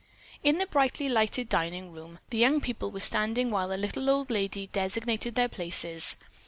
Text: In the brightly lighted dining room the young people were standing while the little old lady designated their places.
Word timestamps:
In 0.43 0.57
the 0.57 0.65
brightly 0.65 1.07
lighted 1.07 1.47
dining 1.47 1.91
room 1.91 2.17
the 2.31 2.39
young 2.39 2.59
people 2.59 2.89
were 2.89 2.99
standing 2.99 3.51
while 3.51 3.67
the 3.67 3.77
little 3.77 4.09
old 4.09 4.31
lady 4.31 4.65
designated 4.65 5.35
their 5.35 5.47
places. 5.47 6.15